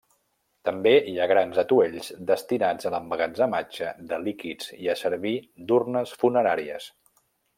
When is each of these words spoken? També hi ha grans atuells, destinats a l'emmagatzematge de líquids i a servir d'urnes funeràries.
També 0.67 0.93
hi 1.09 1.11
ha 1.19 1.27
grans 1.31 1.59
atuells, 1.63 2.07
destinats 2.31 2.89
a 2.89 2.93
l'emmagatzematge 2.95 3.91
de 4.13 4.21
líquids 4.23 4.73
i 4.87 4.91
a 4.93 4.97
servir 5.05 5.37
d'urnes 5.69 6.17
funeràries. 6.25 6.91